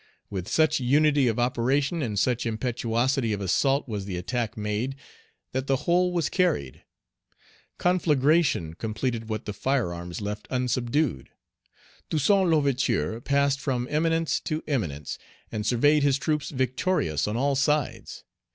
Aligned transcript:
With 0.31 0.47
such 0.47 0.79
unity 0.79 1.27
of 1.27 1.37
operation 1.37 2.01
and 2.01 2.17
such 2.17 2.47
impetuosity 2.47 3.33
of 3.33 3.39
assault 3.39 3.87
was 3.87 4.05
the 4.05 4.17
attack 4.17 4.57
made 4.57 4.95
that 5.51 5.67
the 5.67 5.75
whole 5.85 6.11
was 6.11 6.27
Page 6.27 6.33
86 6.33 6.37
carried. 6.37 6.83
Conflagration 7.77 8.73
completed 8.73 9.29
what 9.29 9.45
the 9.45 9.53
firearms 9.53 10.19
left 10.19 10.47
unsubdued. 10.49 11.29
Toussaint 12.09 12.49
L'Ouverture 12.49 13.21
passed 13.21 13.59
from 13.59 13.85
eminence 13.91 14.39
to 14.39 14.63
eminence, 14.65 15.19
and 15.51 15.67
surveyed 15.67 16.01
his 16.01 16.17
troops 16.17 16.49
victorious 16.49 17.27
on 17.27 17.37
all 17.37 17.53
sides. 17.55 18.23